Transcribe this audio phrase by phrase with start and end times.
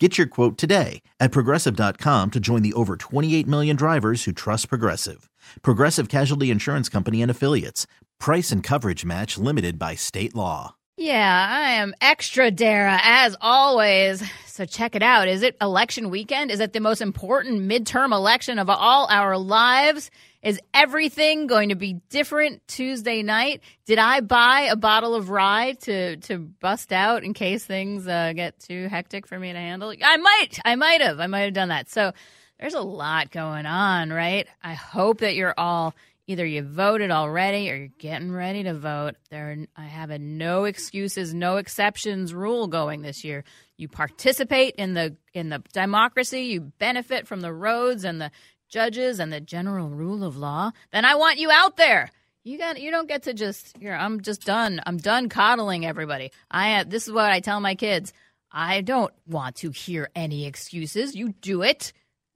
[0.00, 4.68] Get your quote today at progressive.com to join the over 28 million drivers who trust
[4.68, 5.30] Progressive.
[5.62, 7.86] Progressive Casualty Insurance Company and Affiliates.
[8.18, 10.74] Price and coverage match limited by state law.
[10.96, 14.22] Yeah, I am extra Dara as always.
[14.46, 15.28] So check it out.
[15.28, 16.50] Is it election weekend?
[16.50, 20.10] Is it the most important midterm election of all our lives?
[20.44, 23.62] Is everything going to be different Tuesday night?
[23.86, 28.34] Did I buy a bottle of rye to to bust out in case things uh,
[28.34, 29.94] get too hectic for me to handle?
[30.04, 30.60] I might.
[30.62, 31.18] I might have.
[31.18, 31.88] I might have done that.
[31.88, 32.12] So
[32.60, 34.46] there's a lot going on, right?
[34.62, 35.94] I hope that you're all
[36.26, 39.14] either you voted already or you're getting ready to vote.
[39.30, 43.44] There, I have a no excuses, no exceptions rule going this year.
[43.76, 46.42] You participate in the in the democracy.
[46.42, 48.30] You benefit from the roads and the
[48.68, 50.72] judges and the general rule of law.
[50.92, 52.10] Then I want you out there.
[52.44, 52.80] You got.
[52.80, 53.76] You don't get to just.
[53.78, 54.80] Here, I'm just done.
[54.86, 56.30] I'm done coddling everybody.
[56.50, 56.80] I.
[56.80, 58.12] Uh, this is what I tell my kids.
[58.52, 61.16] I don't want to hear any excuses.
[61.16, 61.92] You do it,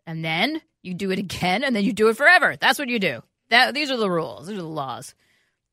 [0.06, 2.56] and then you do it again, and then you do it forever.
[2.56, 3.22] That's what you do.
[3.50, 4.46] That these are the rules.
[4.46, 5.14] These are the laws.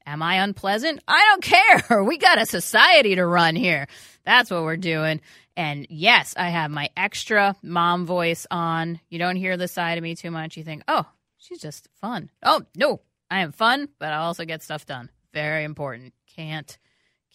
[0.06, 1.02] Am I unpleasant?
[1.08, 1.44] I don't
[1.90, 2.04] care.
[2.04, 3.88] We got a society to run here.
[4.26, 5.22] That's what we're doing.
[5.58, 9.00] And yes, I have my extra mom voice on.
[9.10, 10.58] You don't hear the side of me too much.
[10.58, 11.06] You think, oh,
[11.38, 12.30] she's just fun.
[12.44, 15.10] Oh, no, I am fun, but I also get stuff done.
[15.34, 16.14] Very important.
[16.36, 16.78] Can't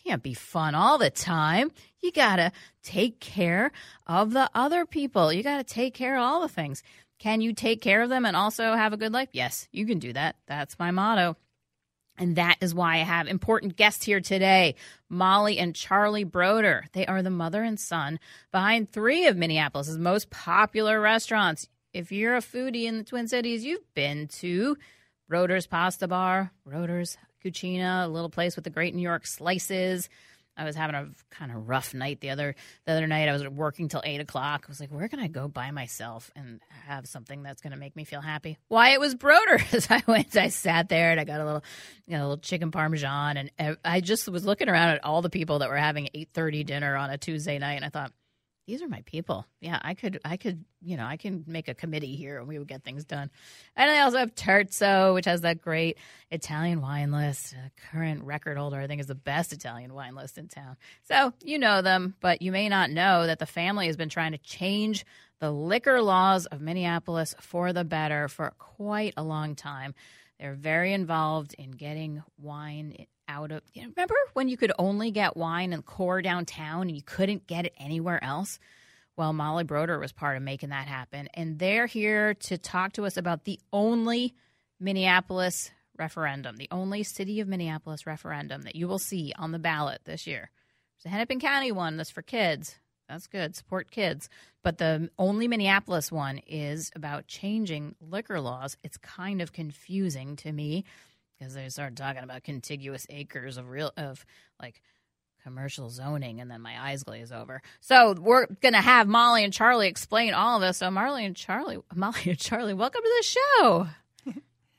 [0.05, 1.71] can't be fun all the time.
[2.01, 3.71] You gotta take care
[4.07, 5.31] of the other people.
[5.31, 6.83] You gotta take care of all the things.
[7.19, 9.29] Can you take care of them and also have a good life?
[9.33, 10.37] Yes, you can do that.
[10.47, 11.37] That's my motto.
[12.21, 14.75] And that is why I have important guests here today
[15.09, 16.85] Molly and Charlie Broder.
[16.93, 18.21] They are the mother and son
[18.53, 21.67] behind three of Minneapolis' most popular restaurants.
[21.95, 24.77] If you're a foodie in the Twin Cities, you've been to
[25.29, 30.11] Broder's Pasta Bar, Broder's Cucina, a little place with the great New York slices.
[30.61, 32.55] I was having a kind of rough night the other
[32.85, 33.29] the other night.
[33.29, 34.67] I was working till eight o'clock.
[34.67, 37.79] I was like, where can I go by myself and have something that's going to
[37.79, 38.59] make me feel happy?
[38.69, 39.87] Why it was Broder's.
[39.91, 41.65] I went, I sat there and I got a little,
[42.07, 45.31] you know, a little chicken parmesan, and I just was looking around at all the
[45.31, 48.13] people that were having eight thirty dinner on a Tuesday night, and I thought,
[48.67, 49.47] these are my people.
[49.61, 52.59] Yeah, I could, I could, you know, I can make a committee here and we
[52.59, 53.31] would get things done.
[53.75, 55.99] And I also have Terzo, which has that great
[56.31, 57.55] Italian wine list.
[57.55, 60.77] A current record holder, I think, is the best Italian wine list in town.
[61.05, 64.33] So you know them, but you may not know that the family has been trying
[64.33, 65.05] to change
[65.41, 69.95] the liquor laws of Minneapolis for the better for quite a long time.
[70.39, 73.63] They're very involved in getting wine out of.
[73.73, 77.47] You know, remember when you could only get wine in core downtown and you couldn't
[77.47, 78.59] get it anywhere else?
[79.17, 81.29] Well, Molly Broder was part of making that happen.
[81.35, 84.35] And they're here to talk to us about the only
[84.79, 90.01] Minneapolis referendum, the only city of Minneapolis referendum that you will see on the ballot
[90.05, 90.51] this year.
[90.97, 92.79] There's a Hennepin County one that's for kids.
[93.09, 93.57] That's good.
[93.57, 94.29] Support kids.
[94.63, 98.77] But the only Minneapolis one is about changing liquor laws.
[98.83, 100.85] It's kind of confusing to me
[101.41, 104.25] because they started talking about contiguous acres of real of
[104.61, 104.83] like
[105.43, 107.63] commercial zoning and then my eyes glaze over.
[107.81, 110.79] So we're going to have Molly and Charlie explain all of this.
[110.79, 113.87] So Molly and Charlie, Molly and Charlie, welcome to the show.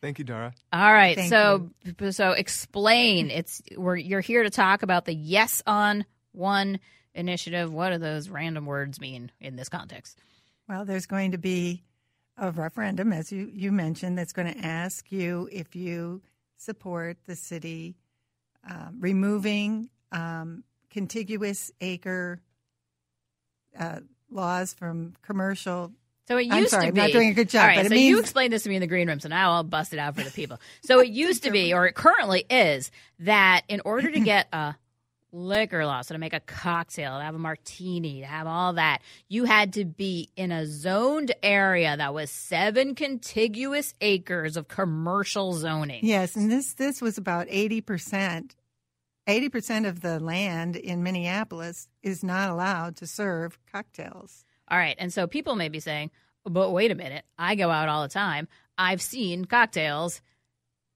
[0.02, 0.54] Thank you, Dara.
[0.74, 1.16] All right.
[1.16, 2.12] Thank so you.
[2.12, 3.30] so explain.
[3.30, 6.80] It's we're you're here to talk about the Yes on One
[7.14, 7.72] initiative.
[7.72, 10.18] What do those random words mean in this context?
[10.68, 11.84] Well, there's going to be
[12.38, 16.22] a referendum, as you, you mentioned, that's going to ask you if you
[16.62, 17.96] support the city
[18.70, 22.42] um, removing um, contiguous acre
[23.78, 24.00] uh,
[24.30, 25.92] laws from commercial.
[26.28, 27.02] So it used I'm sorry, to be.
[27.02, 27.62] I'm not doing a good job.
[27.62, 29.28] All right, but so means, you explained this to me in the green room, so
[29.28, 30.60] now I'll bust it out for the people.
[30.84, 34.76] So it used to be, or it currently is, that in order to get a
[35.32, 36.02] liquor law.
[36.02, 39.74] So to make a cocktail, to have a martini, to have all that, you had
[39.74, 46.06] to be in a zoned area that was seven contiguous acres of commercial zoning.
[46.06, 48.56] Yes, and this this was about eighty percent.
[49.28, 54.46] Eighty percent of the land in Minneapolis is not allowed to serve cocktails.
[54.68, 56.12] All right, and so people may be saying,
[56.44, 58.48] "But wait a minute, I go out all the time.
[58.78, 60.22] I've seen cocktails."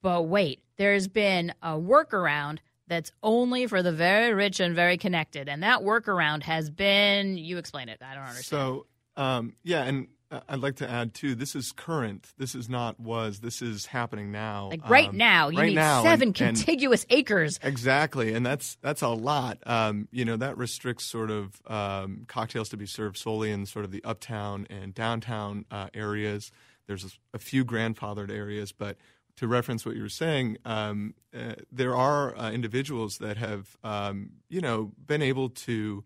[0.02, 5.50] But wait, there's been a workaround that's only for the very rich and very connected.
[5.50, 8.02] And that workaround has been, you explain it.
[8.02, 8.46] I don't understand.
[8.46, 8.86] So,
[9.18, 11.36] um, yeah, and I- I'd like to add too.
[11.36, 12.34] This is current.
[12.38, 13.40] This is not was.
[13.40, 14.70] This is happening now.
[14.70, 17.60] Like right Um, now, you right need now, seven and- and- contiguous acres.
[17.64, 19.60] Exactly, and that's that's a lot.
[19.68, 23.86] Um, you know, that restricts sort of um, cocktails to be served solely in sort
[23.86, 26.52] of the uptown and downtown uh, areas.
[26.88, 28.98] There's a, a few grandfathered areas, but
[29.38, 34.32] to reference what you were saying, um, uh, there are uh, individuals that have, um,
[34.50, 36.04] you know, been able to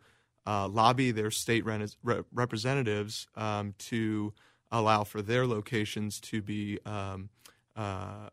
[0.47, 4.33] uh, lobby their state re- re- representatives um, to
[4.71, 7.29] allow for their locations to be um,
[7.75, 8.29] uh,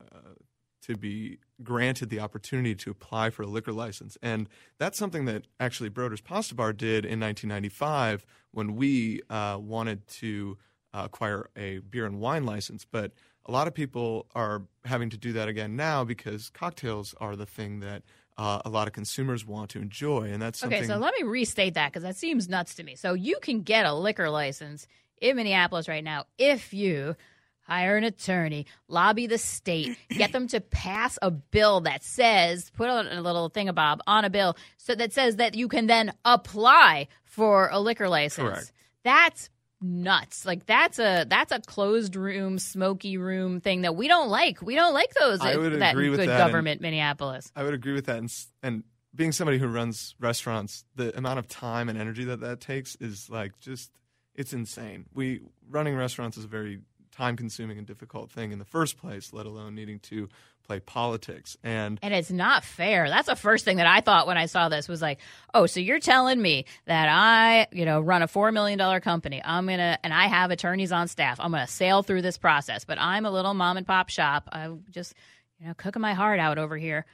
[0.86, 4.16] to be granted the opportunity to apply for a liquor license.
[4.22, 4.48] And
[4.78, 10.58] that's something that actually Broders Pasta Bar did in 1995 when we uh, wanted to
[10.94, 12.84] uh, acquire a beer and wine license.
[12.84, 13.12] But
[13.46, 17.46] a lot of people are having to do that again now because cocktails are the
[17.46, 18.02] thing that
[18.36, 20.24] uh, a lot of consumers want to enjoy.
[20.24, 20.78] And that's something.
[20.78, 22.94] Okay, so let me restate that because that seems nuts to me.
[22.96, 24.86] So you can get a liquor license
[25.20, 27.16] in Minneapolis right now if you
[27.60, 32.88] hire an attorney, lobby the state, get them to pass a bill that says, put
[32.88, 36.12] on a little thing, Bob, on a bill so that says that you can then
[36.24, 38.48] apply for a liquor license.
[38.48, 38.72] Correct.
[39.02, 39.50] That's
[39.80, 40.46] nuts.
[40.46, 44.62] Like that's a that's a closed room, smoky room thing that we don't like.
[44.62, 45.40] We don't like those.
[45.40, 47.50] I would that agree with good that, and- government, Minneapolis.
[47.54, 48.32] I would agree with that, and,
[48.62, 48.84] and
[49.14, 53.30] being somebody who runs restaurants, the amount of time and energy that that takes is
[53.30, 53.90] like just
[54.34, 55.06] it's insane.
[55.14, 56.80] We running restaurants is a very
[57.12, 60.28] time-consuming and difficult thing in the first place, let alone needing to
[60.66, 61.56] play politics.
[61.62, 63.08] And And it's not fair.
[63.08, 65.18] That's the first thing that I thought when I saw this was like,
[65.54, 69.40] oh, so you're telling me that I, you know, run a $4 million company.
[69.44, 71.38] I'm going to, and I have attorneys on staff.
[71.40, 74.48] I'm going to sail through this process, but I'm a little mom and pop shop.
[74.52, 75.14] I'm just,
[75.58, 77.06] you know, cooking my heart out over here.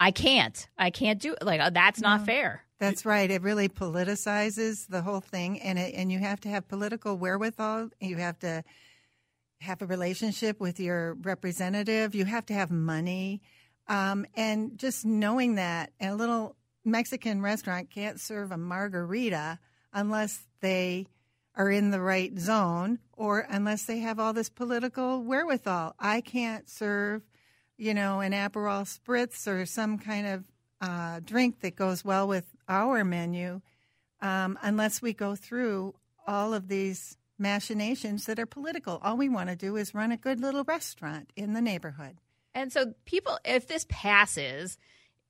[0.00, 0.68] I can't.
[0.76, 2.64] I can't do like uh, that's not fair.
[2.80, 3.30] That's right.
[3.30, 7.90] It really politicizes the whole thing, and it, and you have to have political wherewithal.
[8.00, 8.64] You have to
[9.64, 12.14] have a relationship with your representative.
[12.14, 13.42] You have to have money,
[13.88, 19.58] um, and just knowing that a little Mexican restaurant can't serve a margarita
[19.92, 21.06] unless they
[21.56, 25.94] are in the right zone or unless they have all this political wherewithal.
[25.98, 27.22] I can't serve,
[27.76, 30.44] you know, an Aperol spritz or some kind of
[30.80, 33.60] uh, drink that goes well with our menu
[34.20, 35.94] um, unless we go through
[36.26, 38.98] all of these machinations that are political.
[39.02, 42.18] All we want to do is run a good little restaurant in the neighborhood.
[42.54, 44.78] And so, people, if this passes,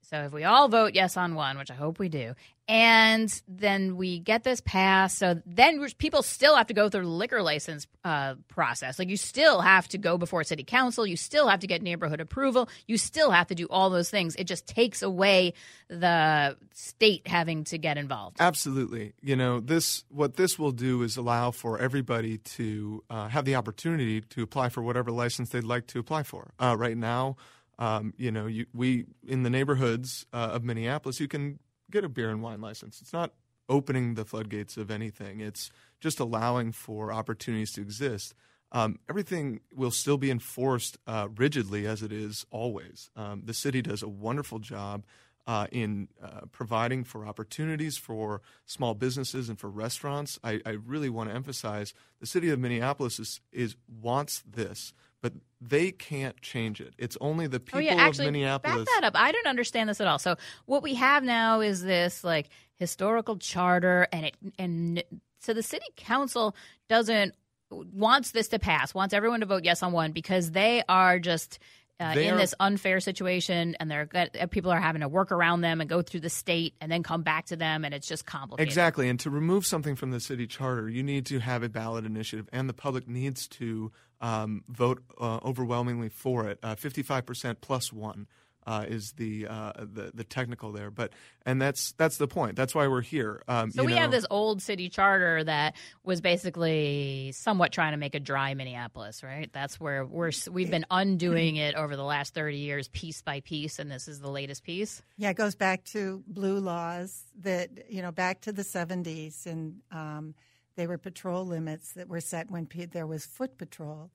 [0.08, 2.34] so if we all vote yes on one, which I hope we do,
[2.66, 7.08] and then we get this passed, so then people still have to go through the
[7.08, 8.98] liquor license uh, process.
[8.98, 12.20] Like you still have to go before city council, you still have to get neighborhood
[12.20, 14.34] approval, you still have to do all those things.
[14.36, 15.54] It just takes away
[15.88, 18.38] the state having to get involved.
[18.40, 19.12] Absolutely.
[19.22, 23.56] You know, this what this will do is allow for everybody to uh, have the
[23.56, 26.52] opportunity to apply for whatever license they'd like to apply for.
[26.58, 27.36] Uh, right now,
[27.78, 31.58] um, you know, you, we in the neighborhoods uh, of Minneapolis, you can
[31.90, 33.00] get a beer and wine license.
[33.00, 33.32] It's not
[33.68, 35.40] opening the floodgates of anything.
[35.40, 38.34] It's just allowing for opportunities to exist.
[38.72, 43.10] Um, everything will still be enforced uh, rigidly as it is always.
[43.16, 45.04] Um, the city does a wonderful job
[45.46, 50.38] uh, in uh, providing for opportunities for small businesses and for restaurants.
[50.42, 54.92] I, I really want to emphasize the city of Minneapolis is, is wants this,
[55.24, 56.92] but they can't change it.
[56.98, 58.84] It's only the people oh yeah, actually, of Minneapolis.
[58.84, 59.14] back that up.
[59.16, 60.18] I don't understand this at all.
[60.18, 60.36] So
[60.66, 65.02] what we have now is this like historical charter, and it and
[65.40, 66.54] so the city council
[66.90, 67.34] doesn't
[67.70, 71.58] wants this to pass, wants everyone to vote yes on one because they are just.
[72.00, 75.80] Uh, in this unfair situation, and they're uh, people are having to work around them
[75.80, 78.68] and go through the state, and then come back to them, and it's just complicated.
[78.68, 79.08] Exactly.
[79.08, 82.48] And to remove something from the city charter, you need to have a ballot initiative,
[82.52, 86.58] and the public needs to um, vote uh, overwhelmingly for it.
[86.64, 88.26] Uh, Fifty-five percent plus one
[88.66, 91.12] uh, is the, uh, the the technical there, but
[91.46, 92.56] and that's that's the point.
[92.56, 93.42] That's why we're here.
[93.46, 97.92] Um, So you we know, have this old city charter that was basically somewhat trying
[97.92, 99.50] to make a dry Minneapolis, right?
[99.52, 103.78] That's where we're we've been undoing it over the last 30 years piece by piece
[103.78, 105.02] and this is the latest piece.
[105.16, 109.46] Yeah, it goes back to blue laws that, you know, back to the 70s.
[109.46, 110.34] And um,
[110.76, 114.10] they were patrol limits that were set when pe- there was foot patrol.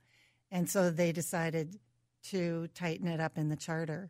[0.52, 1.78] And so they decided
[2.24, 4.10] to tighten it up in the charter.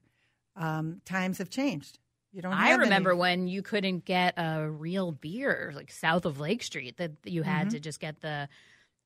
[0.59, 1.97] Um, times have changed.
[2.33, 6.39] You don't I remember any, when you couldn't get a real beer like south of
[6.39, 7.69] Lake Street that you had Mm-hmm.
[7.69, 8.47] to just get the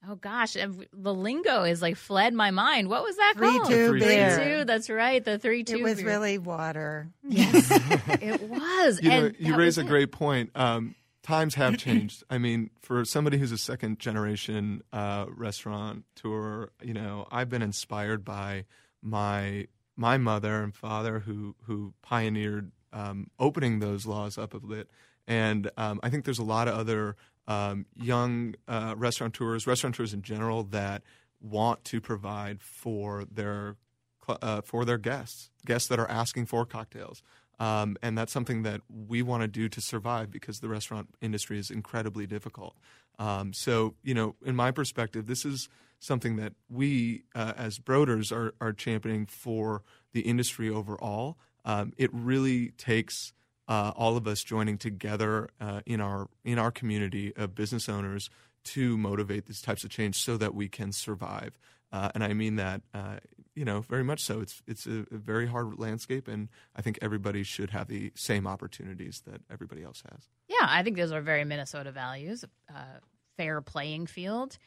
[0.06, 0.56] Oh gosh,
[0.92, 2.90] the lingo is like fled my mind.
[2.90, 3.70] What was that Three called?
[3.70, 4.58] two Three beer.
[4.60, 4.66] Two.
[4.66, 5.24] That's right.
[5.24, 5.78] The three two.
[5.78, 6.06] It was beer.
[6.08, 7.08] really water.
[7.24, 7.72] yes,
[8.22, 9.02] it was.
[9.02, 9.88] you, know, you raise was a it.
[9.88, 10.52] great point.
[10.56, 12.22] Um, times have changed.
[12.30, 15.28] I mean, for somebody who's a second generation uh,
[16.16, 18.66] tour, you know, I've been inspired by
[19.02, 24.90] my my mother and father who who pioneered um, opening those laws up a bit,
[25.28, 27.16] and um, I think there's a lot of other
[27.48, 31.04] um, young uh, restaurateurs, restaurateurs in general, that
[31.42, 33.76] want to provide for their
[34.28, 37.22] uh, for their guests, guests that are asking for cocktails.
[37.60, 41.60] Um, and that's something that we want to do to survive because the restaurant industry
[41.60, 42.76] is incredibly difficult.
[43.20, 45.70] Um, so, you know, in my perspective, this is
[46.04, 51.38] something that we uh, as Broders are, are championing for the industry overall.
[51.66, 53.34] Um, it really takes
[53.68, 58.30] uh, all of us joining together uh, in our in our community of business owners
[58.64, 61.58] to motivate these types of change so that we can survive.
[61.92, 63.18] Uh, and I mean that, uh,
[63.56, 64.42] you know, very much so.
[64.42, 68.48] It's it's a, a, very hard landscape, and I think everybody should have the same
[68.48, 70.28] opportunities that everybody else has.
[70.48, 73.00] Yeah, I think those are very Minnesota values: uh,
[73.38, 74.58] fair playing field.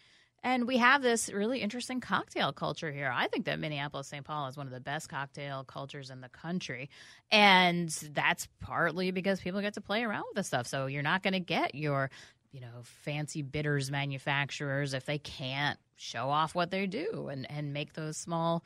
[0.43, 3.13] And we have this really interesting cocktail culture here.
[3.13, 4.25] I think that Minneapolis St.
[4.25, 6.89] Paul is one of the best cocktail cultures in the country.
[7.31, 10.67] And that's partly because people get to play around with this stuff.
[10.67, 12.11] So you're not going to get your
[12.53, 17.75] you know fancy bitters manufacturers if they can't show off what they do and and
[17.75, 18.65] make those small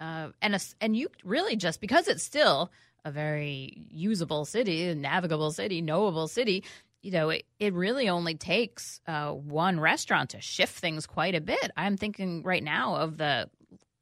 [0.00, 2.70] uh, and a, and you really just because it's still
[3.04, 6.64] a very usable city, a navigable city, knowable city.
[7.04, 11.40] You know, it, it really only takes uh, one restaurant to shift things quite a
[11.40, 11.70] bit.
[11.76, 13.50] I'm thinking right now of the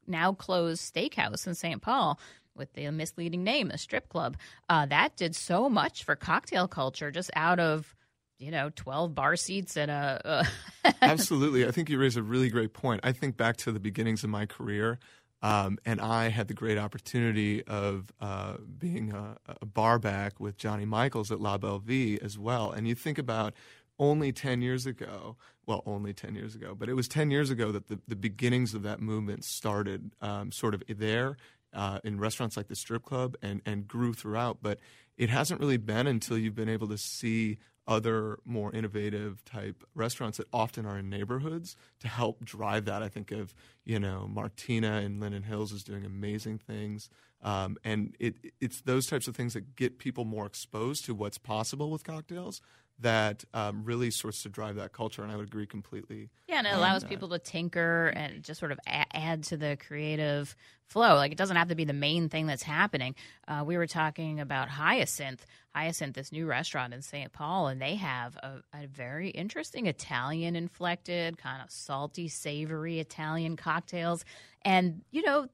[0.07, 1.81] now closed steakhouse in St.
[1.81, 2.17] Paul
[2.55, 4.37] with the misleading name, a strip club.
[4.69, 7.93] Uh, that did so much for cocktail culture just out of
[8.39, 10.45] you know, 12 bar seats and a.
[11.01, 11.65] Absolutely.
[11.65, 13.01] I think you raise a really great point.
[13.03, 14.99] I think back to the beginnings of my career,
[15.43, 20.55] um, and I had the great opportunity of uh, being a, a, bar back with
[20.55, 22.71] Johnny Michaels at La Belle Vie as well.
[22.71, 23.53] And you think about
[23.99, 25.35] only 10 years ago,
[25.65, 28.73] well, only 10 years ago, but it was 10 years ago that the, the beginnings
[28.73, 31.35] of that movement started um, sort of there
[31.73, 34.59] uh, in restaurants like the strip club and, and grew throughout.
[34.61, 34.79] But
[35.17, 40.37] it hasn't really been until you've been able to see other more innovative type restaurants
[40.37, 43.03] that often are in neighborhoods to help drive that.
[43.03, 47.09] I think of you know Martina in Linden Hills is doing amazing things,
[47.41, 51.37] um, and it it's those types of things that get people more exposed to what's
[51.37, 52.61] possible with cocktails
[52.99, 55.23] that um, really sorts to drive that culture.
[55.23, 56.29] And I would agree completely.
[56.47, 59.77] Yeah, and it allows people to tinker and just sort of a- add to the
[59.87, 60.55] creative
[60.87, 61.15] flow.
[61.15, 63.15] Like it doesn't have to be the main thing that's happening.
[63.47, 65.45] Uh, we were talking about Hyacinth.
[65.75, 67.33] Hyacinth, this new restaurant in St.
[67.33, 73.55] Paul, and they have a, a very interesting Italian inflected, kind of salty, savory Italian
[73.55, 74.23] cocktails.
[74.61, 75.47] And, you know,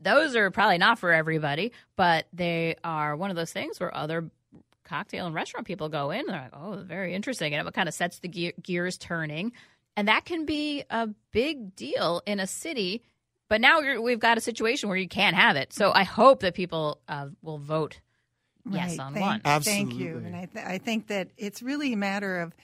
[0.00, 4.30] those are probably not for everybody, but they are one of those things where other
[4.86, 7.54] cocktail and restaurant people go in and they're like, oh, very interesting.
[7.54, 9.52] And it kind of sets the gear, gears turning.
[9.96, 13.02] And that can be a big deal in a city.
[13.48, 15.72] But now we've got a situation where you can't have it.
[15.72, 18.00] So I hope that people uh, will vote
[18.68, 19.40] yes on thank, one.
[19.44, 19.84] Absolutely.
[19.84, 20.16] Thank you.
[20.24, 22.54] And I, th- I think that it's really a matter of,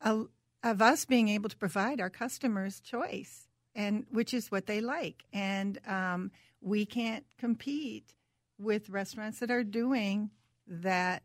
[0.00, 0.24] uh,
[0.64, 5.24] of us being able to provide our customers choice, and which is what they like.
[5.32, 8.14] And um, we can't compete
[8.58, 10.30] with restaurants that are doing
[10.66, 11.22] that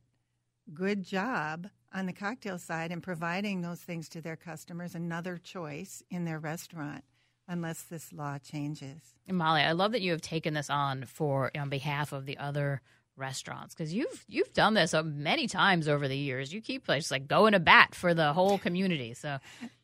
[0.73, 6.03] good job on the cocktail side and providing those things to their customers, another choice
[6.09, 7.03] in their restaurant,
[7.47, 9.01] unless this law changes.
[9.29, 12.81] Molly, I love that you have taken this on for on behalf of the other
[13.15, 16.53] restaurants because you've you've done this uh, many times over the years.
[16.53, 19.13] You keep just like going to bat for the whole community.
[19.13, 19.39] So.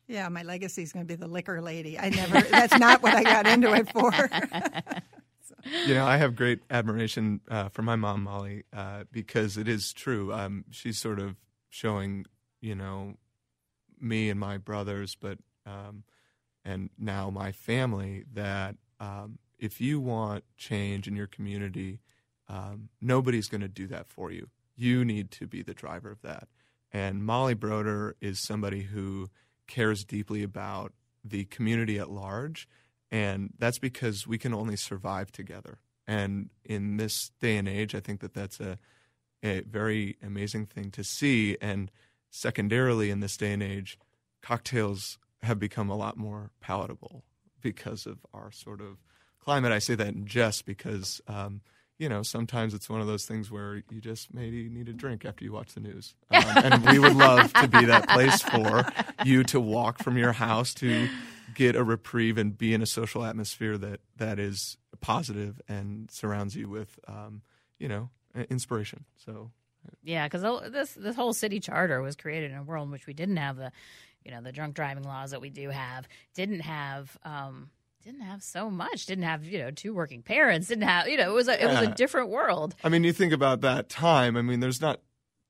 [0.06, 1.98] Yeah, my legacy is going to be the liquor lady.
[1.98, 2.40] I never.
[2.42, 4.12] that's not what I got into it for.
[5.86, 9.92] you know, I have great admiration uh, for my mom, Molly, uh, because it is
[9.92, 10.32] true.
[10.32, 11.36] Um, she's sort of
[11.68, 12.26] showing,
[12.60, 13.14] you know,
[14.00, 16.04] me and my brothers, but um,
[16.64, 22.00] and now my family that um, if you want change in your community,
[22.48, 24.48] um, nobody's going to do that for you.
[24.76, 26.48] You need to be the driver of that.
[26.92, 29.28] And Molly Broder is somebody who
[29.66, 30.92] cares deeply about
[31.24, 32.68] the community at large
[33.10, 35.78] and that's because we can only survive together.
[36.06, 38.78] And in this day and age, I think that that's a,
[39.42, 41.56] a very amazing thing to see.
[41.60, 41.90] And
[42.30, 43.98] secondarily, in this day and age,
[44.42, 47.24] cocktails have become a lot more palatable
[47.60, 48.98] because of our sort of
[49.38, 49.72] climate.
[49.72, 51.62] I say that in jest because um,
[51.98, 55.24] you know, sometimes it's one of those things where you just maybe need a drink
[55.24, 56.14] after you watch the news.
[56.30, 58.84] Um, and we would love to be that place for
[59.24, 61.08] you to walk from your house to
[61.54, 66.56] get a reprieve and be in a social atmosphere that, that is positive and surrounds
[66.56, 67.42] you with, um,
[67.78, 68.10] you know,
[68.50, 69.04] inspiration.
[69.24, 69.50] So
[70.02, 73.14] Yeah, because this this whole city charter was created in a world in which we
[73.14, 73.70] didn't have the,
[74.24, 76.08] you know, the drunk driving laws that we do have.
[76.34, 77.16] Didn't have.
[77.24, 77.70] Um,
[78.04, 79.06] didn't have so much.
[79.06, 80.68] Didn't have you know two working parents.
[80.68, 82.74] Didn't have you know it was a it was a different world.
[82.84, 84.36] I mean, you think about that time.
[84.36, 85.00] I mean, there's not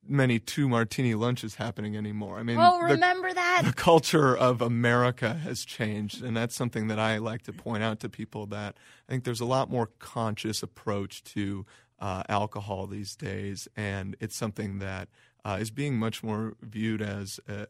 [0.06, 2.38] many two martini lunches happening anymore.
[2.38, 3.62] I mean, Oh, the- remember that?
[3.64, 8.00] the culture of America has changed, and that's something that I like to point out
[8.00, 8.46] to people.
[8.46, 8.76] That
[9.08, 11.64] I think there's a lot more conscious approach to
[12.00, 15.08] uh, alcohol these days, and it's something that
[15.44, 17.66] uh, is being much more viewed as a,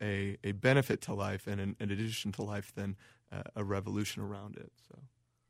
[0.00, 2.96] a, a benefit to life and an, an addition to life than
[3.30, 4.72] uh, a revolution around it.
[4.88, 4.98] So.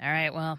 [0.01, 0.33] All right.
[0.35, 0.59] Well,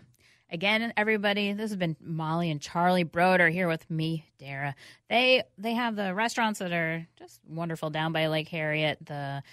[0.53, 4.75] again, everybody, this has been Molly and Charlie Broder here with me, Dara.
[5.09, 8.99] They they have the restaurants that are just wonderful down by Lake Harriet.
[9.05, 9.43] The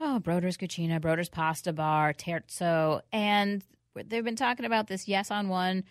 [0.00, 3.62] oh, Broder's Cucina, Broder's Pasta Bar, Terzo, and
[3.94, 5.84] they've been talking about this Yes on One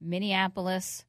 [0.00, 1.04] Minneapolis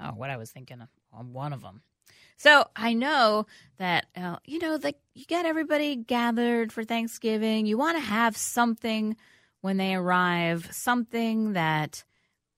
[0.00, 0.82] Oh, what I was thinking
[1.12, 1.82] on one of them.
[2.36, 3.46] So I know
[3.78, 7.66] that uh, you know like you get everybody gathered for Thanksgiving.
[7.66, 9.16] You want to have something
[9.60, 12.02] when they arrive, something that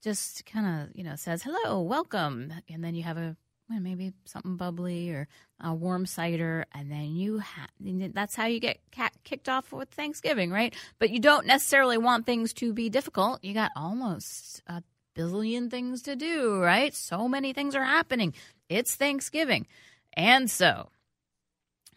[0.03, 3.35] just kind of you know says hello, welcome, and then you have a
[3.69, 5.27] well, maybe something bubbly or
[5.61, 8.79] a warm cider, and then you ha- that's how you get
[9.23, 10.73] kicked off with Thanksgiving, right?
[10.99, 13.43] But you don't necessarily want things to be difficult.
[13.43, 14.83] You got almost a
[15.15, 16.93] billion things to do, right?
[16.95, 18.33] So many things are happening.
[18.69, 19.67] It's Thanksgiving.
[20.13, 20.89] And so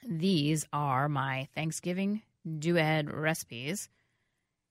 [0.07, 2.23] these are my Thanksgiving
[2.77, 3.89] ahead recipes.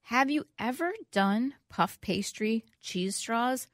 [0.01, 3.67] Have you ever done puff pastry cheese straws?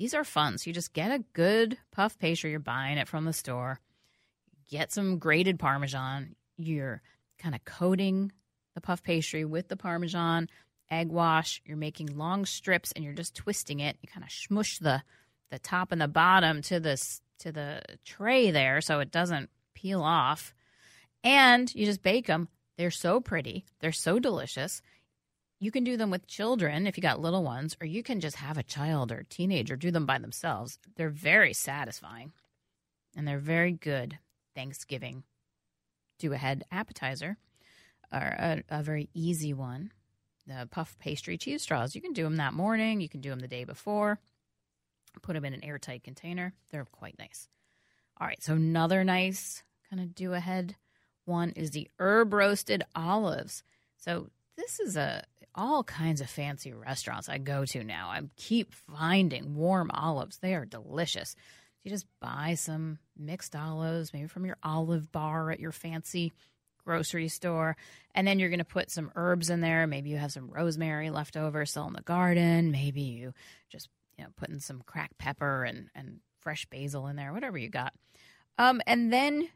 [0.00, 0.56] These are fun.
[0.56, 3.80] So you just get a good puff pastry, you're buying it from the store,
[4.70, 7.02] get some grated Parmesan, you're
[7.38, 8.32] kind of coating
[8.74, 10.48] the puff pastry with the Parmesan,
[10.90, 13.98] egg wash, you're making long strips and you're just twisting it.
[14.00, 15.02] You kind of smush the
[15.50, 20.00] the top and the bottom to this to the tray there so it doesn't peel
[20.00, 20.54] off.
[21.22, 22.48] And you just bake them.
[22.78, 23.66] They're so pretty.
[23.80, 24.80] They're so delicious.
[25.62, 28.36] You can do them with children if you got little ones, or you can just
[28.36, 30.78] have a child or teenager do them by themselves.
[30.96, 32.32] They're very satisfying
[33.14, 34.18] and they're very good
[34.54, 35.24] Thanksgiving
[36.18, 37.36] do ahead appetizer
[38.12, 39.92] or a, a very easy one.
[40.46, 41.94] The puff pastry cheese straws.
[41.94, 44.18] You can do them that morning, you can do them the day before.
[45.22, 46.54] Put them in an airtight container.
[46.70, 47.48] They're quite nice.
[48.18, 50.76] All right, so another nice kind of do ahead
[51.24, 53.62] one is the herb roasted olives.
[53.96, 58.08] So this is a all kinds of fancy restaurants I go to now.
[58.10, 60.38] I keep finding warm olives.
[60.38, 61.34] They are delicious.
[61.82, 66.32] You just buy some mixed olives, maybe from your olive bar at your fancy
[66.84, 67.76] grocery store,
[68.14, 69.86] and then you're going to put some herbs in there.
[69.86, 72.70] Maybe you have some rosemary left over still in the garden.
[72.70, 73.32] Maybe you
[73.70, 77.68] just you know putting some cracked pepper and and fresh basil in there, whatever you
[77.68, 77.92] got.
[78.58, 79.48] Um, and then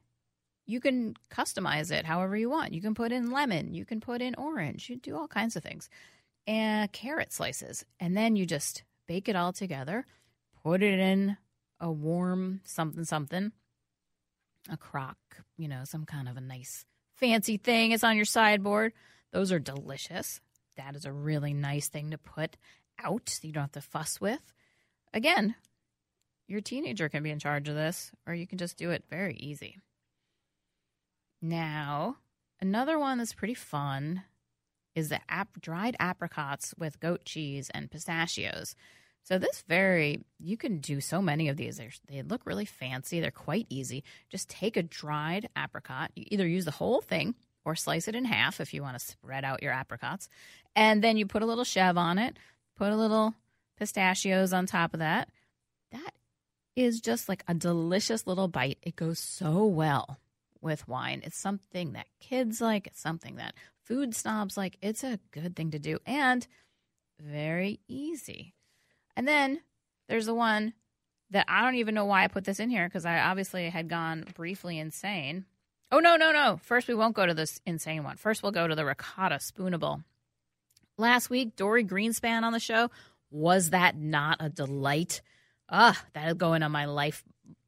[0.66, 2.72] you can customize it however you want.
[2.72, 5.62] You can put in lemon, you can put in orange, you do all kinds of
[5.62, 5.88] things,
[6.46, 10.06] and carrot slices, and then you just bake it all together.
[10.62, 11.36] Put it in
[11.80, 13.52] a warm something something,
[14.70, 15.18] a crock,
[15.58, 17.92] you know, some kind of a nice fancy thing.
[17.92, 18.92] It's on your sideboard.
[19.32, 20.40] Those are delicious.
[20.76, 22.56] That is a really nice thing to put
[23.02, 24.40] out so you don't have to fuss with.
[25.12, 25.54] Again,
[26.48, 29.34] your teenager can be in charge of this, or you can just do it very
[29.36, 29.78] easy.
[31.44, 32.16] Now,
[32.58, 34.22] another one that's pretty fun
[34.94, 38.74] is the ap- dried apricots with goat cheese and pistachios.
[39.24, 41.76] So this very you can do so many of these.
[41.76, 43.20] They're, they look really fancy.
[43.20, 44.04] They're quite easy.
[44.30, 46.12] Just take a dried apricot.
[46.16, 47.34] You either use the whole thing
[47.66, 50.30] or slice it in half if you want to spread out your apricots,
[50.74, 52.38] and then you put a little chev on it.
[52.78, 53.34] Put a little
[53.78, 55.28] pistachios on top of that.
[55.92, 56.14] That
[56.74, 58.78] is just like a delicious little bite.
[58.82, 60.18] It goes so well
[60.64, 61.20] with wine.
[61.22, 62.88] It's something that kids like.
[62.88, 64.76] It's something that food snobs like.
[64.82, 66.44] It's a good thing to do and
[67.20, 68.54] very easy.
[69.16, 69.60] And then
[70.08, 70.72] there's the one
[71.30, 73.88] that I don't even know why I put this in here because I obviously had
[73.88, 75.44] gone briefly insane.
[75.92, 76.58] Oh, no, no, no.
[76.62, 78.16] First, we won't go to this insane one.
[78.16, 80.02] First, we'll go to the ricotta spoonable.
[80.96, 82.90] Last week, Dorie Greenspan on the show.
[83.30, 85.22] Was that not a delight?
[85.68, 87.22] Ah, that'll go on my life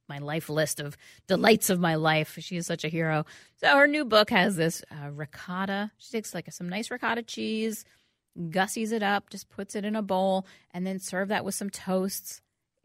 [0.09, 2.37] my life list of delights of my life.
[2.41, 3.25] She is such a hero.
[3.57, 5.93] So her new book has this uh, ricotta.
[5.99, 7.85] She takes like some nice ricotta cheese,
[8.39, 11.71] gussies it up, just puts it in a bowl, and then serve that with some
[11.71, 12.41] toasts.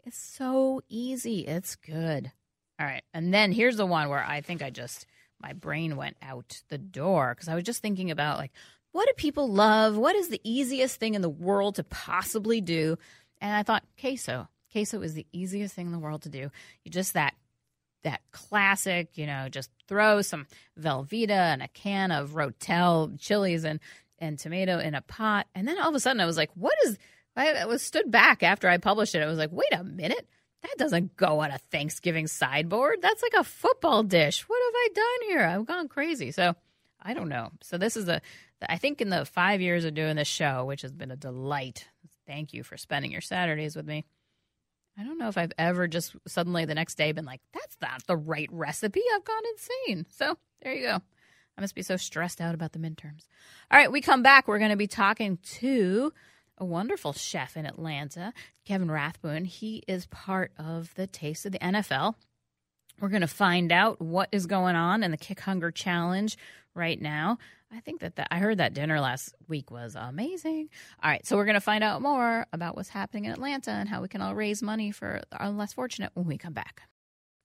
[0.06, 1.42] It's so easy.
[1.42, 2.32] It's good.
[2.80, 3.04] All right.
[3.14, 5.06] And then here's the one where I think I just,
[5.40, 8.52] my brain went out the door because I was just thinking about like,
[8.92, 9.96] what do people love?
[9.96, 12.98] What is the easiest thing in the world to possibly do?
[13.40, 14.48] And I thought, queso.
[14.72, 16.52] Queso is the easiest thing in the world to do.
[16.84, 17.36] You just that
[18.04, 20.48] that classic, you know, just throw some
[20.80, 23.80] Velveeta and a can of Rotel chilies and
[24.22, 25.48] and tomato in a pot.
[25.56, 26.98] And then all of a sudden I was like, what is,
[27.36, 29.24] I was stood back after I published it.
[29.24, 30.28] I was like, wait a minute.
[30.62, 33.00] That doesn't go on a Thanksgiving sideboard.
[33.02, 34.48] That's like a football dish.
[34.48, 35.46] What have I done here?
[35.48, 36.32] I've gone crazy.
[36.32, 36.56] So
[37.02, 37.50] I don't know.
[37.62, 38.22] So this is a,
[38.70, 41.88] I think in the five years of doing this show, which has been a delight.
[42.28, 44.06] Thank you for spending your Saturdays with me.
[45.02, 48.06] I don't know if I've ever just suddenly the next day been like, that's not
[48.06, 49.02] the right recipe.
[49.16, 50.06] I've gone insane.
[50.12, 51.00] So there you go.
[51.58, 53.26] I must be so stressed out about the midterms.
[53.72, 54.48] All right, we come back.
[54.48, 56.14] We're going to be talking to
[56.60, 58.32] a wonderful chef in Atlanta,
[58.64, 59.46] Kevin Rathbun.
[59.46, 62.14] He is part of the Taste of the NFL.
[63.02, 66.38] We're going to find out what is going on in the Kick Hunger Challenge
[66.76, 67.40] right now.
[67.74, 70.70] I think that I heard that dinner last week was amazing.
[71.02, 73.90] All right, so we're going to find out more about what's happening in Atlanta and
[73.90, 76.84] how we can all raise money for our less fortunate when we come back.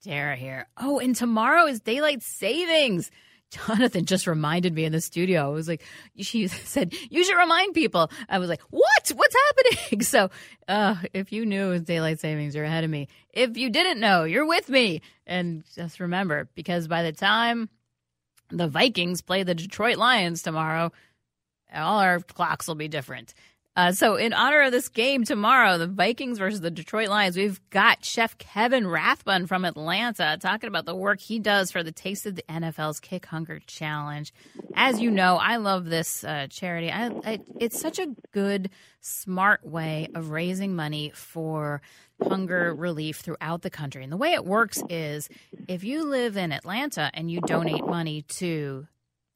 [0.02, 0.68] Dara here.
[0.76, 3.10] Oh, and tomorrow is daylight savings.
[3.50, 5.42] Jonathan just reminded me in the studio.
[5.42, 5.82] I was like,
[6.18, 8.10] she said, you should remind people.
[8.28, 9.12] I was like, what?
[9.14, 10.00] What's happening?
[10.06, 10.30] So,
[10.68, 13.08] uh, if you knew daylight savings, you're ahead of me.
[13.32, 15.00] If you didn't know, you're with me.
[15.26, 17.68] And just remember, because by the time
[18.50, 20.92] the Vikings play the Detroit Lions tomorrow,
[21.74, 23.34] all our clocks will be different.
[23.76, 27.60] Uh, so, in honor of this game tomorrow, the Vikings versus the Detroit Lions, we've
[27.68, 32.24] got Chef Kevin Rathbun from Atlanta talking about the work he does for the Taste
[32.24, 34.32] of the NFL's Kick Hunger Challenge.
[34.74, 36.90] As you know, I love this uh, charity.
[36.90, 38.70] I, I, it's such a good,
[39.02, 41.82] smart way of raising money for
[42.26, 44.02] hunger relief throughout the country.
[44.02, 45.28] And the way it works is
[45.68, 48.86] if you live in Atlanta and you donate money to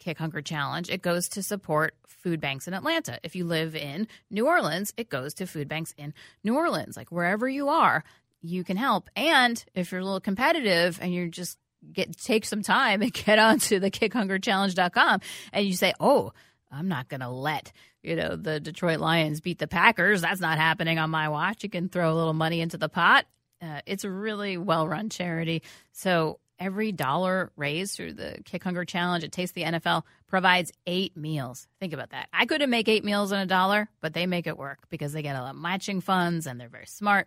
[0.01, 3.19] Kick Hunger Challenge, it goes to support food banks in Atlanta.
[3.23, 6.97] If you live in New Orleans, it goes to food banks in New Orleans.
[6.97, 8.03] Like wherever you are,
[8.43, 9.09] you can help.
[9.15, 11.59] And if you're a little competitive and you're just
[11.93, 15.21] get take some time and get onto the kickhungerchallenge.com
[15.53, 16.33] and you say, "Oh,
[16.71, 20.23] I'm not going to let you know the Detroit Lions beat the Packers.
[20.23, 23.27] That's not happening on my watch." You can throw a little money into the pot.
[23.63, 25.63] Uh, it's a really well run charity.
[25.93, 31.17] So every dollar raised through the Kick Hunger Challenge at Taste the NFL provides eight
[31.17, 31.67] meals.
[31.81, 32.29] Think about that.
[32.33, 35.23] I couldn't make eight meals in a dollar, but they make it work because they
[35.23, 37.27] get a lot of matching funds and they're very smart.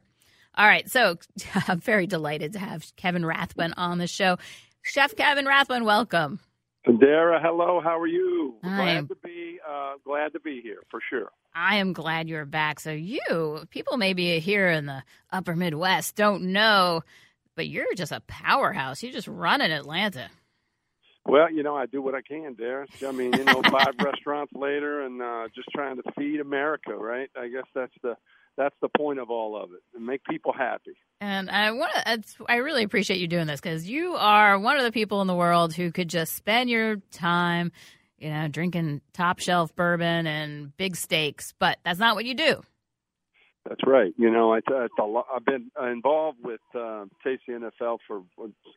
[0.55, 1.17] All right, so
[1.67, 4.37] I'm very delighted to have Kevin Rathbun on the show.
[4.83, 6.39] Chef Kevin Rathbun, welcome.
[6.99, 7.79] Dara, hello.
[7.81, 8.55] How are you?
[8.61, 11.31] I glad am- to be uh, glad to be here for sure.
[11.55, 12.79] I am glad you're back.
[12.79, 17.03] So you, people maybe here in the upper Midwest don't know,
[17.55, 19.03] but you're just a powerhouse.
[19.03, 20.29] You just run in Atlanta.
[21.25, 22.85] Well, you know, I do what I can, Dara.
[23.07, 27.29] I mean, you know, five restaurants later, and uh, just trying to feed America, right?
[27.37, 28.15] I guess that's the
[28.57, 30.95] that's the point of all of it, and make people happy.
[31.21, 34.83] And I want to, I really appreciate you doing this because you are one of
[34.83, 37.71] the people in the world who could just spend your time,
[38.19, 42.61] you know, drinking top shelf bourbon and big steaks, but that's not what you do.
[43.67, 44.13] That's right.
[44.17, 48.23] You know, I, I've been involved with uh, Taste the NFL for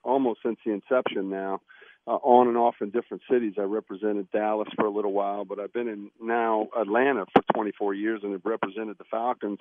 [0.04, 1.60] almost since the inception now,
[2.06, 3.54] uh, on and off in different cities.
[3.58, 7.94] I represented Dallas for a little while, but I've been in now Atlanta for 24
[7.94, 9.58] years and have represented the Falcons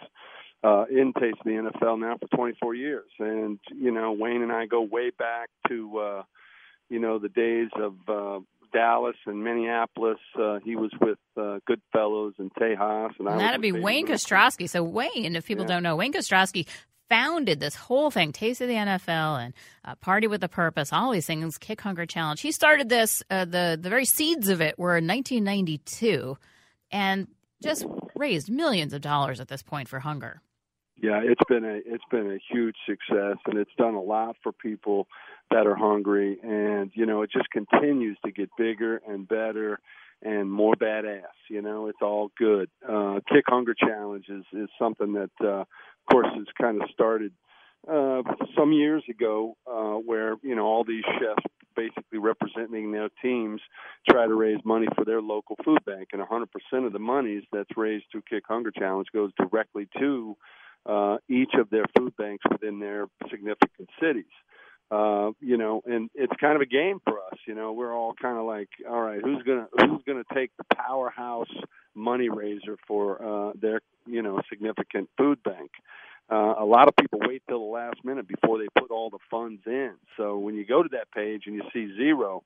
[0.64, 3.10] uh, in Taste the NFL now for 24 years.
[3.18, 6.24] And you know, Wayne and I go way back to uh,
[6.90, 8.40] you know the days of uh,
[8.76, 10.18] Dallas and Minneapolis.
[10.38, 14.70] Uh, he was with uh, Goodfellow's and Tejas, and, and that'd be Wayne Kostroski.
[14.70, 15.76] So Wayne, if people yeah.
[15.76, 16.68] don't know, Wayne Kostroski
[17.08, 19.54] founded this whole thing, Taste of the NFL and
[19.86, 22.42] uh, Party with a Purpose, all these things, Kick Hunger Challenge.
[22.42, 23.24] He started this.
[23.30, 26.38] Uh, the the very seeds of it were in 1992,
[26.92, 27.28] and
[27.64, 27.86] just
[28.16, 30.42] raised millions of dollars at this point for hunger.
[31.02, 34.52] Yeah, it's been a it's been a huge success, and it's done a lot for
[34.54, 35.08] people
[35.52, 39.80] that are hungry, and you know it just continues to get bigger and better
[40.22, 41.36] and more badass.
[41.50, 42.70] You know, it's all good.
[42.88, 45.68] Uh, Kick Hunger Challenge is is something that, uh, of
[46.10, 47.34] course, has kind of started
[47.92, 48.22] uh,
[48.58, 51.44] some years ago, uh, where you know all these chefs
[51.76, 53.60] basically representing their teams
[54.10, 57.70] try to raise money for their local food bank, and 100% of the monies that's
[57.76, 60.38] raised through Kick Hunger Challenge goes directly to
[60.86, 64.26] uh, each of their food banks within their significant cities.
[64.92, 67.40] Uh, you know, and it's kind of a game for us.
[67.48, 70.76] You know, we're all kind of like, all right, who's gonna who's gonna take the
[70.76, 71.50] powerhouse
[71.96, 75.72] money raiser for uh, their you know significant food bank?
[76.32, 79.20] Uh, a lot of people wait till the last minute before they put all the
[79.30, 79.94] funds in.
[80.18, 82.44] So when you go to that page and you see zero,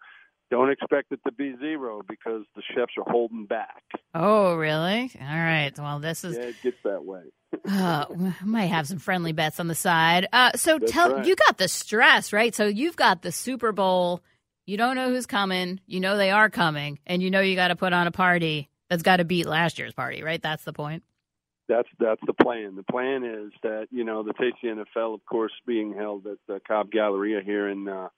[0.50, 3.84] don't expect it to be zero because the chefs are holding back.
[4.14, 5.12] Oh, really?
[5.20, 5.72] All right.
[5.78, 6.38] Well, this is.
[6.38, 7.22] Yeah, it gets that way.
[7.68, 8.06] uh,
[8.44, 10.28] might have some friendly bets on the side.
[10.34, 11.26] Uh, so That's tell right.
[11.26, 12.54] you got the stress, right?
[12.54, 14.22] So you've got the Super Bowl.
[14.66, 15.80] You don't know who's coming.
[15.88, 18.70] You know they are coming, and you know you got to put on a party
[18.90, 20.42] that's got to beat last year's party, right?
[20.42, 21.04] That's the point.
[21.68, 22.76] That's that's the plan.
[22.76, 26.60] The plan is that you know the Tasty NFL, of course, being held at the
[26.68, 28.10] Cobb Galleria here in uh,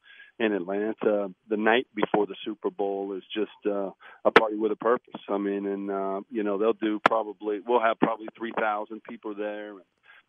[0.41, 3.91] in Atlanta the night before the Super Bowl is just uh,
[4.25, 5.21] a party with a purpose.
[5.29, 9.35] I mean, and uh, you know they'll do probably we'll have probably three thousand people
[9.35, 9.71] there.
[9.71, 9.81] And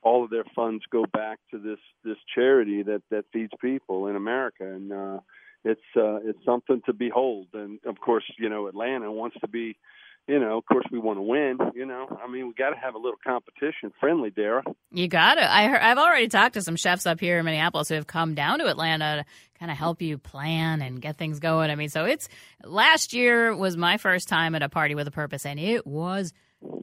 [0.02, 4.16] all of their funds go back to this this charity that that feeds people in
[4.16, 5.18] America, and uh,
[5.64, 7.48] it's uh, it's something to behold.
[7.54, 9.78] And of course, you know Atlanta wants to be
[10.28, 11.58] you know, of course, we want to win.
[11.74, 14.62] You know, I mean, we got to have a little competition, friendly, Dara.
[14.90, 18.06] You got heard, I've already talked to some chefs up here in Minneapolis who have
[18.06, 21.70] come down to Atlanta to kind of help you plan and get things going.
[21.70, 22.28] I mean, so it's
[22.64, 26.32] last year was my first time at a party with a purpose, and it was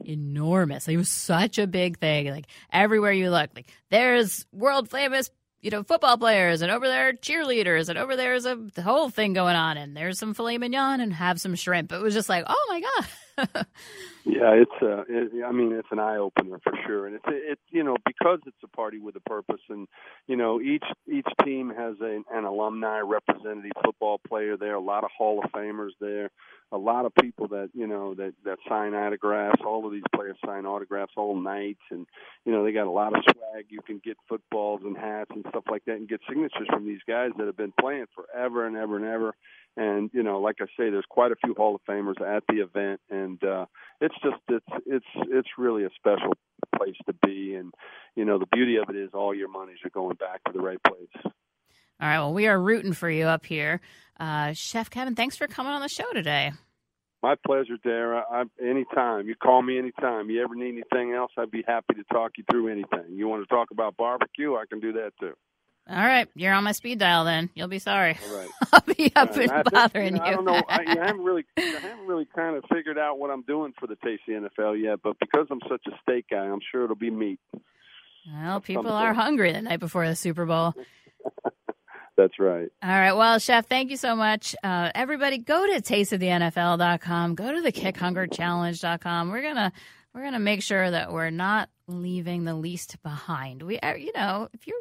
[0.04, 0.86] enormous.
[0.86, 2.30] It was such a big thing.
[2.30, 5.30] Like everywhere you look, like there's world famous
[5.62, 9.56] you know, football players, and over there cheerleaders, and over there's a whole thing going
[9.56, 11.92] on, and there's some filet mignon and have some shrimp.
[11.92, 13.06] It was just like, oh my god.
[14.24, 17.60] yeah, it's uh, it, I mean, it's an eye opener for sure, and it's it's
[17.70, 19.88] you know because it's a party with a purpose, and
[20.26, 25.04] you know each each team has a, an alumni representative football player there, a lot
[25.04, 26.30] of Hall of Famers there
[26.72, 29.60] a lot of people that you know that that sign autographs.
[29.64, 32.06] All of these players sign autographs all night, and
[32.44, 33.66] you know they got a lot of swag.
[33.70, 37.00] You can get footballs and hats and stuff like that, and get signatures from these
[37.08, 39.34] guys that have been playing forever and ever and ever.
[39.76, 42.56] And you know, like I say, there's quite a few Hall of Famers at the
[42.56, 43.66] event, and uh,
[44.00, 46.32] it's just it's it's it's really a special
[46.76, 47.54] place to be.
[47.54, 47.72] And
[48.16, 50.60] you know, the beauty of it is all your monies are going back to the
[50.60, 51.22] right place.
[51.24, 52.18] All right.
[52.18, 53.80] Well, we are rooting for you up here.
[54.18, 56.52] Uh, Chef Kevin, thanks for coming on the show today.
[57.22, 58.24] My pleasure, Dara.
[58.30, 59.28] I, anytime.
[59.28, 60.30] You call me anytime.
[60.30, 63.04] You ever need anything else, I'd be happy to talk you through anything.
[63.10, 65.34] You want to talk about barbecue, I can do that too.
[65.90, 67.24] All right, you're on my speed dial.
[67.24, 68.16] Then you'll be sorry.
[68.30, 70.30] All right, I'll be up and, and bothering think, you.
[70.30, 70.62] Know, I don't know.
[70.68, 73.88] I, I, haven't really, I haven't really kind of figured out what I'm doing for
[73.88, 75.00] the Tasty NFL yet.
[75.02, 77.40] But because I'm such a steak guy, I'm sure it'll be meat.
[78.32, 80.74] Well, people are hungry the night before the Super Bowl.
[82.16, 82.68] That's right.
[82.82, 83.12] All right.
[83.12, 84.54] Well, Chef, thank you so much.
[84.62, 87.34] Uh, everybody, go to tasteofthenfl.com.
[87.34, 89.30] Go to the kickhungerchallenge.com.
[89.30, 89.72] We're gonna
[90.14, 93.62] we're gonna make sure that we're not leaving the least behind.
[93.62, 94.76] We, are, you know, if you're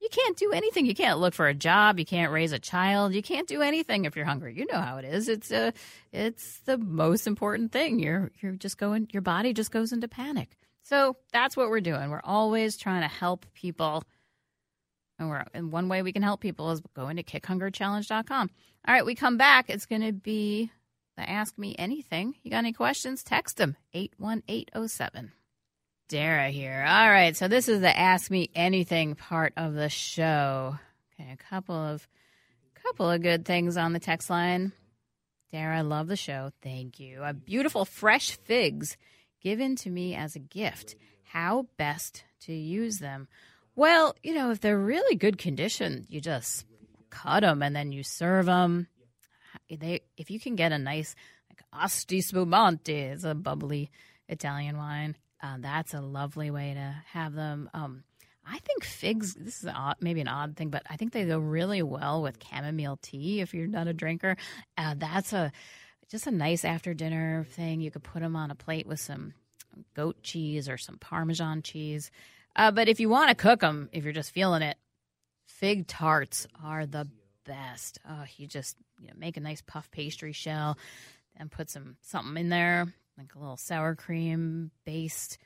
[0.00, 0.86] you can't do anything.
[0.86, 1.98] You can't look for a job.
[1.98, 3.14] You can't raise a child.
[3.14, 4.54] You can't do anything if you're hungry.
[4.56, 5.28] You know how it is.
[5.28, 5.72] It's uh,
[6.12, 7.98] it's the most important thing.
[7.98, 9.08] You're you're just going.
[9.12, 10.56] Your body just goes into panic.
[10.82, 12.10] So that's what we're doing.
[12.10, 14.02] We're always trying to help people
[15.20, 18.50] and, we're, and one way we can help people is going to kickhungerchallenge.com.
[18.88, 19.68] All right, we come back.
[19.68, 20.70] It's going to be
[21.16, 22.34] the Ask Me Anything.
[22.42, 23.22] You got any questions?
[23.22, 25.32] Text them 81807.
[26.10, 26.84] Dara here.
[26.88, 30.76] All right, so this is the Ask Me Anything part of the show.
[31.14, 32.08] Okay, a couple of
[32.82, 34.72] couple of good things on the text line.
[35.52, 36.50] Dara, love the show.
[36.64, 37.22] Thank you.
[37.22, 38.96] A beautiful fresh figs
[39.40, 40.96] given to me as a gift.
[41.22, 43.28] How best to use them?
[43.76, 46.64] Well, you know, if they're really good condition, you just
[47.10, 48.88] cut them and then you serve them.
[49.70, 51.14] They, if you can get a nice
[51.48, 53.92] like Asti Spumante, it's a bubbly
[54.28, 55.14] Italian wine.
[55.42, 57.70] Uh, that's a lovely way to have them.
[57.72, 58.04] Um,
[58.46, 59.34] I think figs.
[59.34, 62.42] This is odd, maybe an odd thing, but I think they go really well with
[62.42, 63.40] chamomile tea.
[63.40, 64.36] If you're not a drinker,
[64.76, 65.52] uh, that's a
[66.10, 67.80] just a nice after dinner thing.
[67.80, 69.34] You could put them on a plate with some
[69.94, 72.10] goat cheese or some Parmesan cheese.
[72.56, 74.76] Uh, but if you want to cook them, if you're just feeling it,
[75.46, 77.06] fig tarts are the
[77.46, 77.98] best.
[78.08, 80.76] Oh, you just you know, make a nice puff pastry shell
[81.36, 85.36] and put some something in there, like a little sour cream based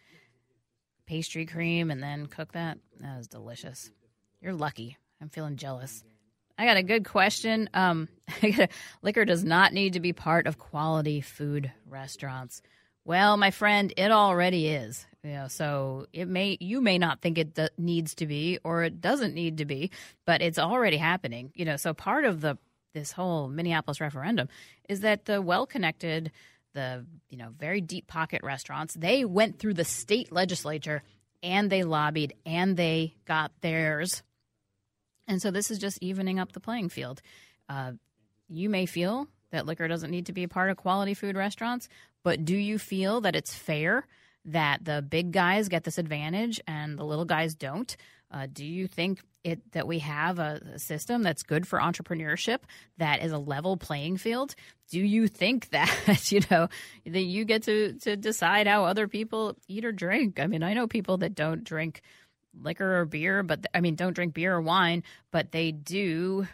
[1.06, 2.78] pastry cream, and then cook that.
[3.00, 3.90] That was delicious.
[4.40, 4.96] You're lucky.
[5.20, 6.04] I'm feeling jealous.
[6.56, 7.68] I got a good question.
[7.74, 8.08] Um,
[9.02, 12.62] liquor does not need to be part of quality food restaurants.
[13.04, 15.04] Well, my friend, it already is.
[15.24, 18.84] You know, so it may you may not think it do- needs to be or
[18.84, 19.90] it doesn't need to be,
[20.26, 21.50] but it's already happening.
[21.54, 22.56] You know, so part of the
[22.92, 24.48] this whole Minneapolis referendum
[24.88, 26.30] is that the well-connected,
[26.74, 31.02] the you know very deep pocket restaurants they went through the state legislature
[31.42, 34.22] and they lobbied and they got theirs,
[35.26, 37.22] and so this is just evening up the playing field.
[37.68, 37.92] Uh,
[38.48, 41.88] you may feel that liquor doesn't need to be a part of quality food restaurants,
[42.22, 44.06] but do you feel that it's fair
[44.46, 47.96] that the big guys get this advantage and the little guys don't?
[48.34, 52.58] Uh, do you think it that we have a, a, system that's good for entrepreneurship
[52.98, 54.56] that is a level playing field?
[54.90, 56.68] Do you think that you know
[57.06, 60.40] that you get to to decide how other people eat or drink?
[60.40, 62.02] I mean, I know people that don't drink
[62.60, 66.48] liquor or beer, but I mean, don't drink beer or wine, but they do,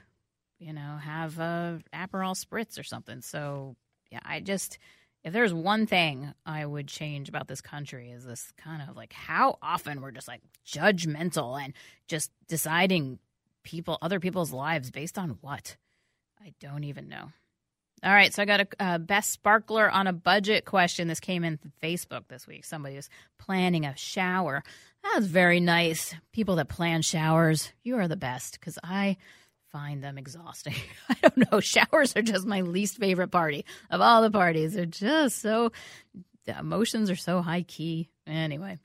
[0.59, 3.23] you know, have a Aperol spritz or something.
[3.23, 3.75] So
[4.11, 4.79] yeah, I just
[5.23, 9.13] if there's one thing I would change about this country is this kind of like
[9.13, 11.75] how often we're just like judgmental and
[12.09, 13.19] just deciding
[13.63, 15.77] people other people's lives based on what
[16.43, 17.33] I don't even know.
[18.03, 21.07] All right, so I got a uh, best sparkler on a budget question.
[21.07, 22.65] This came in Facebook this week.
[22.65, 24.63] Somebody was planning a shower.
[25.03, 26.15] That's very nice.
[26.33, 29.19] People that plan showers, you are the best because I
[29.71, 30.75] find them exhausting.
[31.09, 31.61] I don't know.
[31.61, 34.75] Showers are just my least favorite party of all the parties.
[34.75, 35.73] They're just so,
[36.45, 38.09] the emotions are so high key.
[38.27, 38.79] Anyway,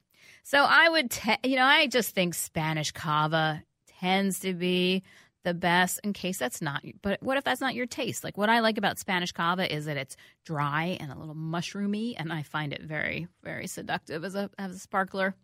[0.44, 3.64] so I would, te- you know, I just think Spanish cava
[4.00, 5.04] tends to be
[5.44, 8.24] the best in case that's not, but what if that's not your taste?
[8.24, 12.16] Like what I like about Spanish cava is that it's dry and a little mushroomy,
[12.18, 15.36] and I find it very, very seductive as a, as a sparkler.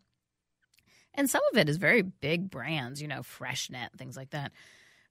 [1.13, 4.51] And some of it is very big brands, you know, Freixenet, things like that.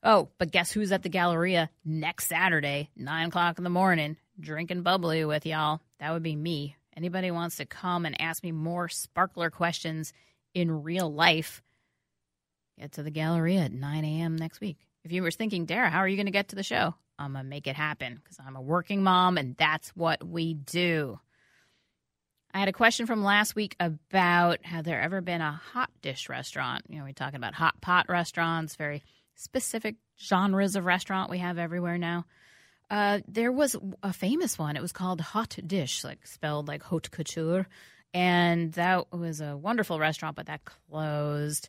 [0.02, 4.82] Oh, but guess who's at the Galleria next Saturday, 9 o'clock in the morning, drinking
[4.82, 5.80] bubbly with y'all?
[5.98, 6.76] That would be me.
[6.96, 10.12] Anybody wants to come and ask me more sparkler questions
[10.54, 11.62] in real life,
[12.78, 14.36] get to the Galleria at 9 a.m.
[14.36, 14.78] next week.
[15.04, 16.94] If you were thinking, Dara, how are you going to get to the show?
[17.18, 20.54] I'm going to make it happen because I'm a working mom and that's what we
[20.54, 21.20] do.
[22.52, 26.28] I had a question from last week about have there ever been a hot dish
[26.28, 26.84] restaurant?
[26.88, 29.04] You know, we're talking about hot pot restaurants, very
[29.40, 32.26] specific genres of restaurant we have everywhere now.
[32.90, 34.76] Uh, there was a famous one.
[34.76, 37.66] It was called Haute Dish, like spelled like haute couture,
[38.12, 41.68] and that was a wonderful restaurant, but that closed.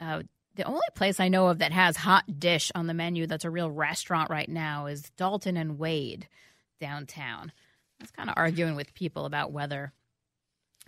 [0.00, 0.22] Uh,
[0.54, 3.50] the only place I know of that has hot dish on the menu that's a
[3.50, 6.28] real restaurant right now is Dalton and Wade
[6.80, 7.52] downtown.
[8.00, 9.92] I was kind of arguing with people about whether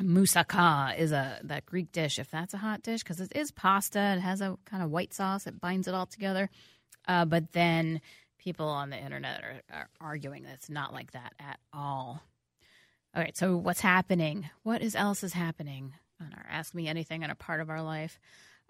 [0.02, 4.14] moussaka is a that Greek dish, if that's a hot dish, because it is pasta.
[4.16, 5.46] It has a kind of white sauce.
[5.46, 6.50] It binds it all together.
[7.06, 8.00] Uh, but then
[8.38, 12.22] people on the internet are, are arguing that it's not like that at all.
[13.14, 14.48] All right, so what's happening?
[14.62, 17.82] What is else is happening on our Ask Me Anything on a part of our
[17.82, 18.18] life?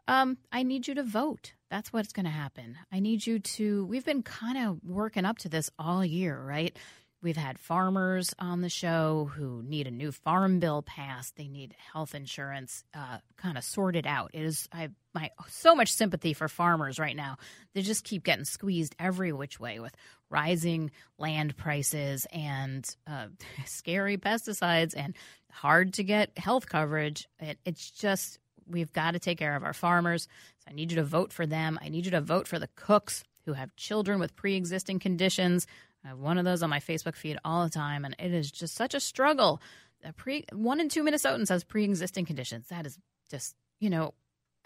[0.08, 1.52] Um, I need you to vote.
[1.70, 2.76] That's what's going to happen.
[2.90, 3.84] I need you to.
[3.84, 6.76] We've been kind of working up to this all year, right?
[7.22, 11.36] We've had farmers on the show who need a new farm bill passed.
[11.36, 14.30] They need health insurance uh, kind of sorted out.
[14.32, 17.36] It is I my so much sympathy for farmers right now.
[17.74, 19.94] They just keep getting squeezed every which way with
[20.30, 23.26] rising land prices and uh,
[23.66, 25.14] scary pesticides and
[25.50, 27.28] hard to get health coverage.
[27.38, 30.22] It, it's just we've got to take care of our farmers.
[30.60, 31.78] So I need you to vote for them.
[31.82, 35.66] I need you to vote for the cooks who have children with pre-existing conditions
[36.04, 38.50] I have one of those on my Facebook feed all the time, and it is
[38.50, 39.60] just such a struggle.
[40.04, 42.68] A pre one in two Minnesotans has pre-existing conditions.
[42.68, 42.98] That is
[43.30, 44.14] just you know,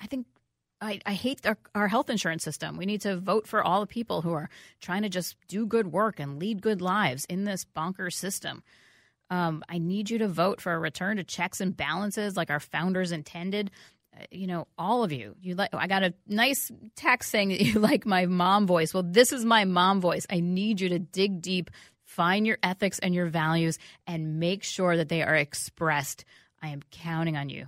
[0.01, 0.27] I think
[0.81, 2.77] I, I hate our, our health insurance system.
[2.77, 5.92] We need to vote for all the people who are trying to just do good
[5.92, 8.62] work and lead good lives in this bonkers system.
[9.31, 12.61] Um, I need you to vote for a return to checks and balances like our
[12.61, 13.71] founders intended.
[14.31, 15.35] You know, all of you.
[15.40, 18.94] You like I got a nice text saying that you like my mom voice.
[18.94, 20.27] Well, this is my mom voice.
[20.31, 21.71] I need you to dig deep,
[22.04, 26.25] find your ethics and your values and make sure that they are expressed.
[26.62, 27.67] I am counting on you.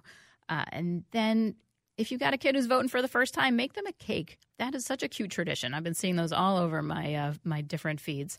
[0.48, 1.56] Uh, and then
[1.96, 4.38] if you got a kid who's voting for the first time, make them a cake.
[4.58, 5.74] That is such a cute tradition.
[5.74, 8.38] I've been seeing those all over my uh, my different feeds.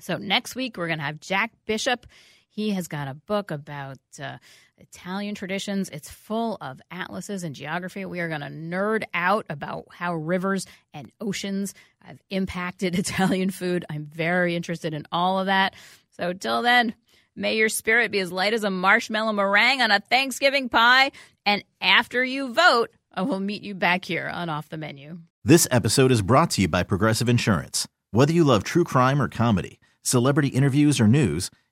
[0.00, 2.06] So next week we're going to have Jack Bishop.
[2.52, 4.38] He has got a book about uh,
[4.76, 5.88] Italian traditions.
[5.88, 8.04] It's full of atlases and geography.
[8.04, 13.84] We are going to nerd out about how rivers and oceans have impacted Italian food.
[13.88, 15.74] I'm very interested in all of that.
[16.18, 16.94] So till then,
[17.36, 21.12] may your spirit be as light as a marshmallow meringue on a Thanksgiving pie.
[21.46, 25.20] And after you vote, I will meet you back here on Off the Menu.
[25.44, 27.86] This episode is brought to you by Progressive Insurance.
[28.10, 31.50] Whether you love true crime or comedy, celebrity interviews or news,